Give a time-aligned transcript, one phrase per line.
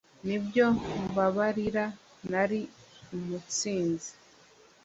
[0.25, 0.65] Nibyo
[1.09, 1.85] mbabarira
[2.31, 2.59] nari
[3.15, 4.11] umutsinzi